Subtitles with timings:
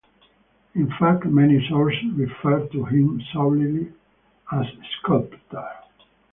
[0.73, 3.93] In fact many sources refer to him solely
[4.51, 4.65] as
[4.97, 5.67] sculptor.